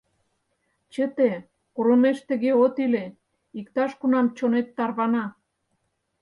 [0.93, 1.31] Чыте,
[1.75, 3.05] курымеш тыге от иле,
[3.59, 5.25] иктаж-кунам чонет тарвана.